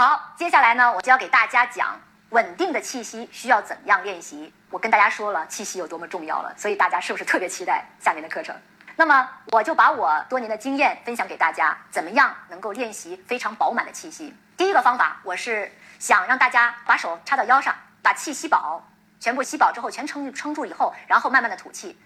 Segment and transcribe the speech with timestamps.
[0.00, 1.94] 好，接下来呢，我就要给大家讲
[2.30, 4.50] 稳定的气息需要怎样练习。
[4.70, 8.56] 我跟大家说了气息有多么重要了，所以大家是不是特别期待下面的课程？
[8.96, 14.34] 那么我就把我多年的经验分享给大家，怎么样能够练习非常饱满的气息？
[14.56, 18.82] 第一个方法，我是想让大家把手插到腰上，把气吸饱，
[19.20, 22.00] 全部吸饱之后全撑撑住以后，然后慢慢的吐气。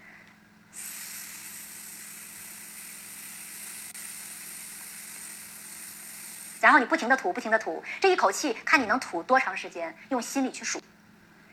[6.65, 10.81] 然后你不停的吐，不停的吐，这一口气看你能吐多长时间，用心里去数，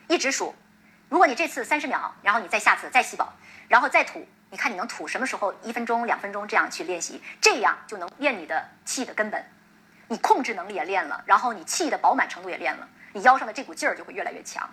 [0.07, 0.55] 一直数。
[1.07, 3.31] 如果你这次三十秒，然后你再下次再吸饱，
[3.67, 5.53] 然后再吐，你看你能吐什么时候？
[5.61, 9.45] 一分钟、两分钟这样去练习，这样就能练你的气的根本。
[10.07, 14.67] 你控制能力也练了，然后你气的饱满程度也练了，你腰上的这股劲儿就会越来越强。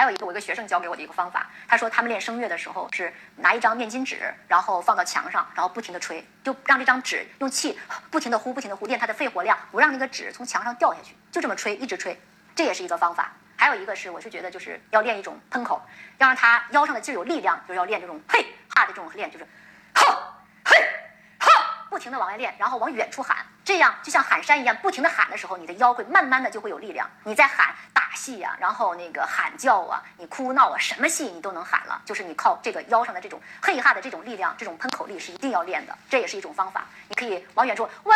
[0.00, 7.78] 还有一个我一个学生教给我的一个方法，他说他们练声乐的时候是拿一张面巾纸，然后放到墙上，然后不停的吹，就让这张纸用气
[8.10, 12.18] 不停的呼，不停的呼，练他的肺活量，不让那个纸从墙上掉下去，就这么吹，一直吹，
[12.56, 13.30] 这也是一个方法。
[13.58, 15.82] 还有一个是，我是觉得就是要练一种喷口，
[16.16, 18.42] 要让他腰上的劲有力量，就是要练这种嘿
[18.74, 19.44] 哈的这种练，就是
[19.92, 20.78] 哈嘿
[21.38, 27.08] 哈，不停的往外练，然后往远处喊，这样就像喊山一样，不停的喊的时候，你的腰会慢慢的就会有力量。
[27.22, 28.00] 你在喊打。
[28.16, 32.02] 戏呀，然后那个喊叫啊，你哭闹啊，什么戏你都能喊了。
[32.04, 36.84] 就是你靠这个腰上的这种嘿哈的这种力量，这种喷口力是一定要练的，这也是一种方法。
[37.06, 38.12] 你可以往远处喂，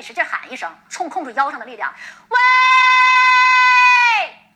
[0.00, 1.92] 使劲喊一声，冲控制腰上的力量，
[2.30, 2.38] 喂，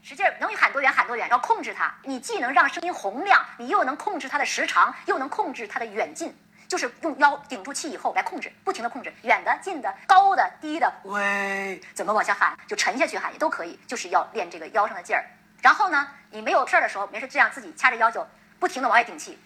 [0.02, 1.94] 使劲能喊多远喊多远，要控制它。
[2.02, 6.34] 你既能让声音洪亮，你又能控制它的时长，又能控制它的远近。
[6.72, 15.22] 就是用腰顶住气以后来控制，不停的控制，远的、近的、高的、低的，喂，怎么往下喊，就沉下去喊也都可以，就是要练这个腰上的劲儿。
[15.60, 18.26] 然后呢，你没有事儿的时候，没事这样自己掐着腰就
[18.58, 19.38] 不停的往外顶气，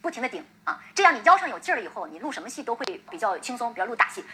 [0.00, 4.24] 不停的顶啊，这样你腰上有劲儿了以后，你录什么戏都会比较轻松，比如录大戏，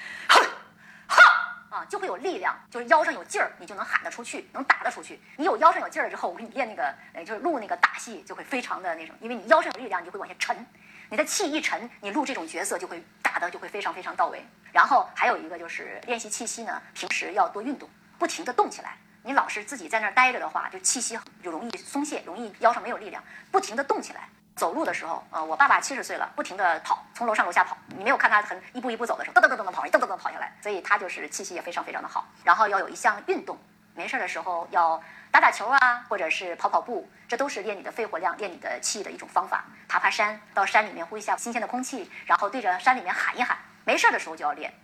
[1.70, 5.20] 啊，就会有力量，就是腰上有劲儿，你就能喊得出去，能打得出去。
[5.36, 10.66] 你有腰上有劲儿之后，我给你练那个，呃，就是录那个打戏就会非常的那什么，因为你腰上有力量，你就会往下沉。
[11.08, 14.44] 你的气一沉，你录这种角色就会打的就会非常非常到位。
[14.72, 17.88] 然后还有一个就是练习气息呢，平时要多运动，
[18.18, 18.96] 不停的动起来。
[19.22, 23.22] 你老是自己在那儿待着的话，就气息就容易松懈，容易腰上没有力量。
[23.52, 24.28] 不停的动起来，
[24.60, 27.74] 走路的时候，呃，我爸爸七十岁了，不停的跑，从楼上楼下跑。
[27.96, 32.26] 你没有看他很一步一步走的时候，噔噔噔噔噔跑，噔噔噔跑下来，所以他就是气息也非常非常的好。
[32.44, 33.58] 然后要有一项运动，
[33.94, 35.02] 没事的时候要。
[35.32, 39.64] 打打球啊，或者是跑跑步，这都是练你的肺活量、练你的气的一种方法。
[39.88, 43.56] 爬爬山，到山里面呼一下新鲜的空气，然后对着山里面喊一喊。
[43.84, 44.74] 没事的时候就要练。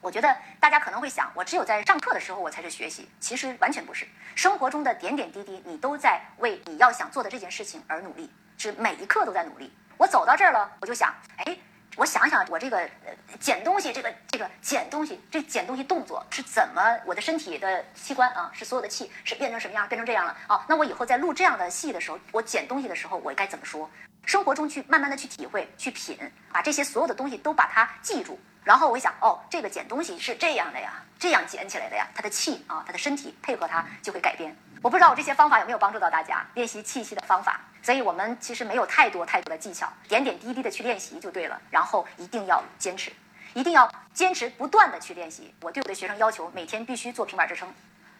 [0.00, 4.06] 我觉得大家可能会想，我只有在上课的时候我才是学习，其实完全不是。
[4.34, 9.72] 生活中的点点滴滴，你都在为你要想做的这件事情而努力，是每一刻都在努力。
[9.96, 11.58] 我走到这儿了，我就想，哎。
[11.98, 16.80] 我想想，我这个呃捡东西，这个这个捡东西，这捡东西动作是怎么？
[17.04, 19.88] 我的身体的器官啊，是所有的气是变成什么样？
[19.88, 20.64] 变成这样了啊？
[20.68, 23.90] 那我以后在录这样的戏的时候，我捡东西的时候，我该怎么说？
[24.24, 26.16] 生活中去慢慢的去体会，去品，
[26.52, 28.38] 把这些所有的东西都把它记住。
[28.62, 34.56] 然后我想，哦，这个捡东西是这样的呀，这样捡起来的呀，他的气啊，他的身体配合它就会改变。
[34.82, 37.60] 我不知道我这些方法有没有帮助到大家练习气息的方法。
[37.88, 41.58] 所以我们其实没有太多太多的技巧，点点滴滴的去练习就对了。
[41.70, 43.10] 然后一定要坚持，
[43.54, 45.54] 一定要坚持不断的去练习。
[45.62, 47.66] 我对我的学生要求，每天必须做平板支撑，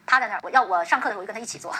[0.07, 1.71] 趴在那儿，我要我上课的时候就跟他一起做，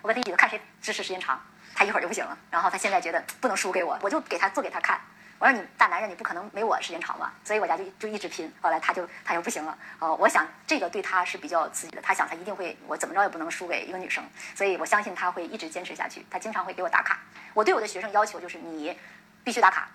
[0.00, 1.38] 我跟他一起看谁支持时间长，
[1.74, 2.34] 他一会儿就不行了。
[2.50, 4.98] 然后他现在觉得不能输给我，我就给他做给他看。
[5.38, 7.32] 我说你大男人，你不可能没我时间长吧？
[7.44, 8.50] 所以我家就就一直拼。
[8.62, 9.76] 后来他就他又不行了。
[9.98, 12.00] 哦，我想这个对他是比较刺激的。
[12.00, 14.24] 他想他一定会，我怎么着也不能输给一个女生。
[14.54, 16.24] 所以我相信他会一直坚持下去。
[16.30, 17.18] 他经常会给我打卡。
[17.52, 18.96] 我对我的学生要求就是你
[19.42, 19.88] 必须打卡。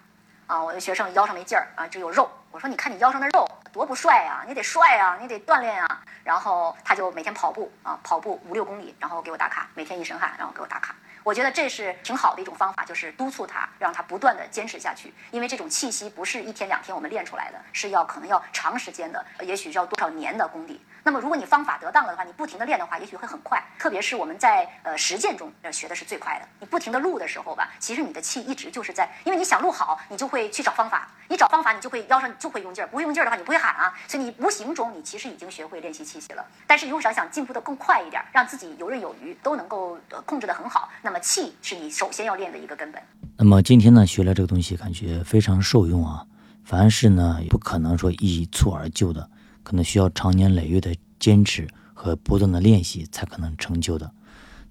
[0.46, 2.30] 啊，我的学生腰上没劲儿啊，只有肉。
[2.52, 6.02] 我说你看你腰上的肉多不帅啊，你得帅啊，你得锻炼啊。
[6.24, 10.96] 然后他就每天跑步啊，跑步五六公里，然后给我打卡，每天一身汗，然后给我打卡。
[11.29, 15.13] 我觉得这是挺好的一种方法，就是督促他，让他不断的坚持下去。
[15.29, 20.84] 因为这种气息不是一天两天我们练出来的，是要可能要长时间的，也许要多少年的功底。
[21.03, 23.64] 那么如果你方法得当了的话，你不停的练的话，也许会很快。
[23.78, 26.47] 特别是我们在呃实践中学的是最快的。
[26.59, 31.08] 你不停的录的时候吧，其实你的气一直就是在，因为你想录好，你就会去找方法。
[31.29, 33.93] 你找方法，你就会腰上就会用劲儿，不会用劲儿的话，你不会喊啊。
[34.08, 36.43] 所以你无形中你其实已经学会练习气息了。
[36.66, 42.99] 但是如果想想进步的更快一点，让自己游刃有余，都能够呃控制的很好，那么气是你首先要练的一个根本。
[43.37, 46.26] 那么今天呢，学了这个东西，感觉非常受用啊。
[46.66, 49.29] 凡事呢，不可能说一蹴而就的，
[49.61, 54.11] 可能需要长年累月的坚持和不断的练习才可能成就的。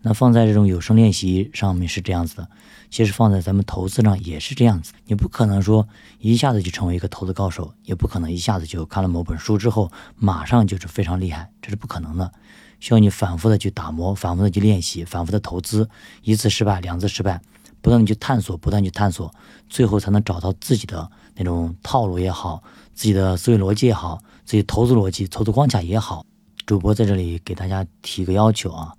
[0.03, 2.49] 那放在这种有声练习上面是这样子的，
[2.89, 4.93] 其实放在咱们投资上也是这样子。
[5.07, 5.89] 你不可能说
[6.21, 12.33] 一下子就成为一个投资高手，也不可能一下子就看了某本书之后马上就是非常厉害，这是不可能的。
[12.81, 15.89] 需要你反复的去打磨，反复的去练习，反复的投资，
[16.23, 17.41] 一次失败，两次失败，
[17.81, 19.35] 不断的去探索，不断去探索，
[19.69, 22.63] 最后才能找到自己的那种套路也好，
[22.95, 26.25] 自己的思维逻辑也好，自己投资逻辑、投资框架也好。
[26.67, 28.93] 主播在这里给大家提个要求啊，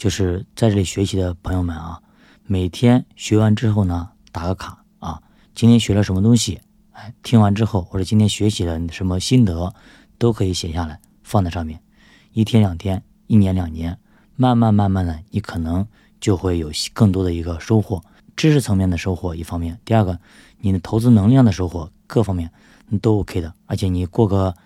[0.00, 2.00] 就是在这里学习的朋友们啊，
[2.46, 5.20] 每天学完之后呢，打个卡啊，
[5.54, 6.62] 今天学了什么东西，
[6.92, 9.74] 哎，听完之后或者今天学习了什么心得，
[10.16, 11.82] 都可以写下来放在上面，
[12.32, 13.02] 一天两天。
[13.26, 13.96] 一年两年，
[14.34, 15.86] 慢慢慢慢的，你可能
[16.18, 18.02] 就会有更多的一个收获，
[18.34, 20.18] 知识层面的收获一方面，第二个，
[20.58, 22.50] 你的投资能量的收获，各方面
[23.00, 23.54] 都 OK 的。
[23.66, 24.56] 而且你过个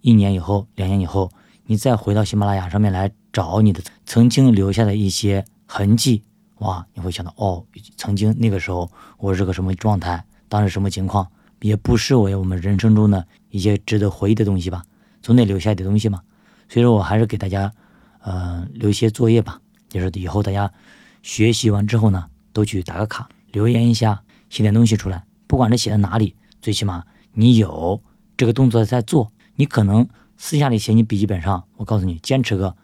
[0.00, 1.30] 一年以后、两年以后，
[1.70, 6.24] 你再回到喜马拉雅上面来找你的曾经留下的一些痕迹，
[6.60, 7.62] 哇，你会想到哦，
[7.98, 11.30] 曾经那个时候我是个什么状态，当时什么情况，
[11.60, 14.82] 也不失为我们人生中的一些值得回忆的东西吧，
[15.20, 16.22] 总得留下点东西嘛。
[16.70, 17.72] 所以说我还是给大家。
[18.20, 20.70] 呃，留一些作业吧，就是以后大家
[21.22, 24.20] 学习完之后呢，都去打个卡，留言一下，
[24.50, 25.24] 写点东西出来。
[25.46, 28.02] 不管是写在哪里，最起码你有
[28.36, 29.30] 这个动作在做。
[29.54, 30.06] 你可能
[30.40, 32.76] 私下里写你笔记本上，我告诉你，坚持个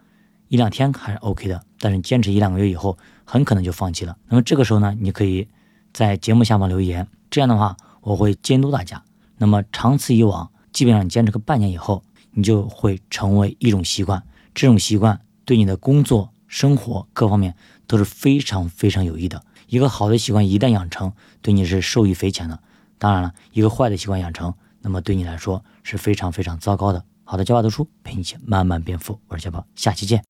[0.49, 1.63] 一两天还是 OK 的。
[1.79, 4.17] 但是坚持一两个月以后，很可能就放弃了。
[4.27, 5.47] 那么这个时候呢，你可以
[5.93, 9.01] 在节目下方留言，这样的话我会监督大家。
[9.37, 14.21] 那么长此以往，基本上你坚持个半年以后，你就会成为一种习惯。
[14.53, 17.55] 这种习惯对你的工作、生活各方面
[17.87, 19.41] 都是非常非常有益的。
[19.67, 22.59] 一个好的习惯一旦养成，对你是受益匪浅的。
[22.97, 27.05] 当然了，一个坏的习惯养成，那么对你来说是非常非常糟糕的。
[27.27, 30.23] 好的，教爸读书陪你一起慢慢变富，我是小宝，下期见。